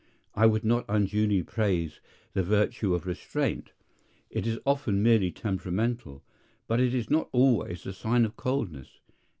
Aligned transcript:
I 0.33 0.47
would 0.47 0.63
not 0.65 0.85
unduly 0.89 1.43
praise 1.43 1.99
the 2.33 2.41
virtue 2.41 2.95
of 2.95 3.05
restraint. 3.05 3.71
It 4.31 4.47
is 4.47 4.57
often 4.65 5.03
merely 5.03 5.29
temperamental. 5.29 6.23
But 6.67 6.79
it 6.79 6.95
is 6.95 7.11
not 7.11 7.29
always 7.31 7.85
a 7.85 7.93
sign 7.93 8.25
of 8.25 8.35
coldness. 8.35 8.99